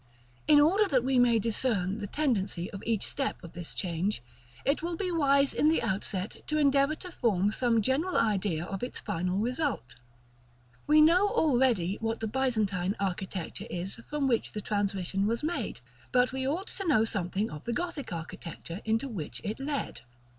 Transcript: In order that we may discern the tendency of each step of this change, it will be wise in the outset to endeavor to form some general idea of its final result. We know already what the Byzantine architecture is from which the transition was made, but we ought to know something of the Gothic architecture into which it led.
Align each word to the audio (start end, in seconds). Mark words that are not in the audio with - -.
In 0.47 0.59
order 0.59 0.87
that 0.87 1.03
we 1.03 1.19
may 1.19 1.37
discern 1.37 1.99
the 1.99 2.07
tendency 2.07 2.71
of 2.71 2.81
each 2.87 3.03
step 3.03 3.37
of 3.43 3.51
this 3.53 3.71
change, 3.71 4.23
it 4.65 4.81
will 4.81 4.95
be 4.95 5.11
wise 5.11 5.53
in 5.53 5.67
the 5.67 5.83
outset 5.83 6.41
to 6.47 6.57
endeavor 6.57 6.95
to 6.95 7.11
form 7.11 7.51
some 7.51 7.83
general 7.83 8.17
idea 8.17 8.65
of 8.65 8.81
its 8.81 8.99
final 8.99 9.37
result. 9.37 9.97
We 10.87 11.01
know 11.01 11.29
already 11.29 11.97
what 12.01 12.19
the 12.19 12.27
Byzantine 12.27 12.95
architecture 12.99 13.67
is 13.69 14.01
from 14.07 14.27
which 14.27 14.53
the 14.53 14.59
transition 14.61 15.27
was 15.27 15.43
made, 15.43 15.81
but 16.11 16.33
we 16.33 16.47
ought 16.47 16.65
to 16.69 16.87
know 16.87 17.05
something 17.05 17.51
of 17.51 17.65
the 17.65 17.71
Gothic 17.71 18.11
architecture 18.11 18.81
into 18.83 19.07
which 19.07 19.39
it 19.43 19.59
led. 19.59 20.01